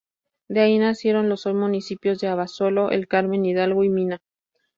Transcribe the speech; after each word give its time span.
De 0.49 0.61
ahí 0.61 0.79
nacieron 0.79 1.29
los 1.29 1.45
hoy 1.45 1.53
municipios 1.53 2.19
de 2.21 2.27
Abasolo, 2.27 2.89
El 2.89 3.07
Carmen, 3.07 3.45
Hidalgo 3.45 3.83
y 3.83 3.89
Mina. 3.89 4.17